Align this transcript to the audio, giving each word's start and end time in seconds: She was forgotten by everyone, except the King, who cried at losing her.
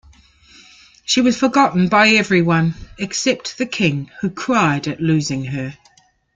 She 1.05 1.21
was 1.21 1.37
forgotten 1.37 1.87
by 1.87 2.07
everyone, 2.09 2.73
except 2.97 3.59
the 3.59 3.67
King, 3.67 4.09
who 4.21 4.31
cried 4.31 4.87
at 4.87 4.99
losing 4.99 5.45
her. 5.45 5.77